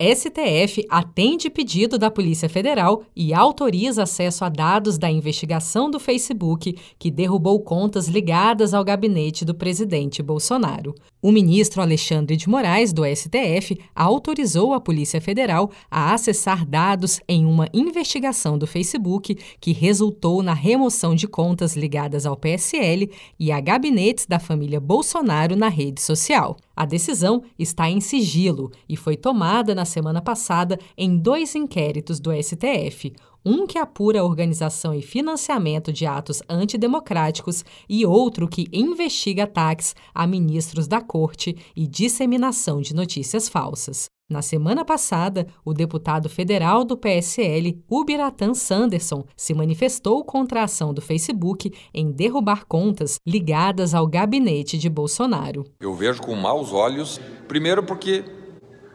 [0.00, 6.74] STF atende pedido da Polícia Federal e autoriza acesso a dados da investigação do Facebook
[6.98, 10.94] que derrubou contas ligadas ao gabinete do presidente Bolsonaro.
[11.20, 17.44] O ministro Alexandre de Moraes, do STF, autorizou a Polícia Federal a acessar dados em
[17.44, 23.60] uma investigação do Facebook que resultou na remoção de contas ligadas ao PSL e a
[23.60, 26.56] gabinetes da família Bolsonaro na rede social.
[26.80, 32.32] A decisão está em sigilo e foi tomada na semana passada em dois inquéritos do
[32.32, 33.12] STF
[33.44, 39.94] um que apura a organização e financiamento de atos antidemocráticos e outro que investiga ataques
[40.14, 44.08] a ministros da corte e disseminação de notícias falsas.
[44.30, 50.94] Na semana passada, o deputado federal do PSL, Ubiratan Sanderson, se manifestou contra a ação
[50.94, 55.64] do Facebook em derrubar contas ligadas ao gabinete de Bolsonaro.
[55.80, 58.22] Eu vejo com maus olhos, primeiro porque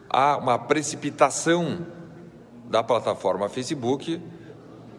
[0.08, 1.86] há uma precipitação
[2.70, 4.18] da plataforma Facebook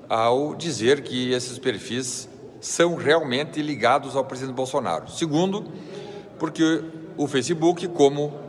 [0.07, 2.29] ao dizer que esses perfis
[2.61, 5.09] são realmente ligados ao presidente Bolsonaro.
[5.09, 5.65] Segundo,
[6.37, 6.83] porque
[7.17, 8.45] o Facebook, como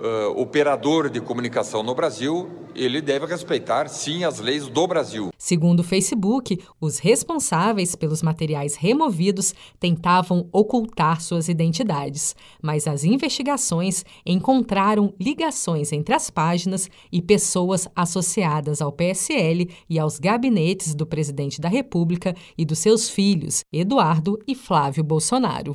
[0.00, 5.30] uh, operador de comunicação no Brasil, ele deve respeitar, sim, as leis do Brasil.
[5.36, 14.04] Segundo o Facebook, os responsáveis pelos materiais removidos tentavam ocultar suas identidades, mas as investigações
[14.24, 21.60] encontraram ligações entre as páginas e pessoas associadas ao PSL e aos gabinetes do presidente
[21.60, 25.74] da República e dos seus filhos, Eduardo e Flávio Bolsonaro.